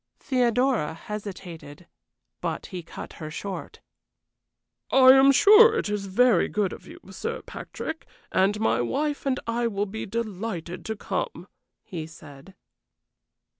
Theodora 0.19 0.95
hesitated 0.95 1.85
but 2.41 2.65
he 2.65 2.81
cut 2.81 3.13
her 3.21 3.29
short. 3.29 3.81
"I 4.91 5.11
am 5.13 5.31
sure 5.31 5.77
it 5.77 5.89
is 5.89 6.07
very 6.07 6.47
good 6.47 6.73
of 6.73 6.87
you, 6.87 6.97
Sir 7.11 7.43
Patrick, 7.43 8.07
and 8.31 8.59
my 8.59 8.81
wife 8.81 9.27
and 9.27 9.39
I 9.45 9.67
will 9.67 9.85
be 9.85 10.07
delighted 10.07 10.85
to 10.85 10.95
come," 10.95 11.47
he 11.83 12.07
said. 12.07 12.55